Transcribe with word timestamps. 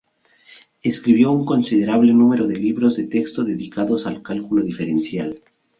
Escribió 0.81 1.29
un 1.31 1.45
considerable 1.45 2.11
número 2.11 2.47
de 2.47 2.55
libros 2.55 2.97
de 2.97 3.03
texto 3.03 3.43
dedicados 3.43 4.07
al 4.07 4.23
cálculo 4.23 4.63
diferencial. 4.63 5.39